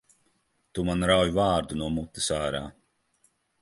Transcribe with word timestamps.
Tu 0.77 0.85
man 0.87 1.05
rauj 1.11 1.29
vārdu 1.37 1.79
no 1.85 1.93
mutes 2.01 2.35
ārā! 2.43 2.67